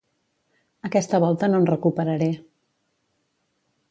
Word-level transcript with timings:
Aquesta 0.89 1.19
volta 1.25 1.51
no 1.51 1.59
em 1.63 1.69
recuperaré. 1.71 2.31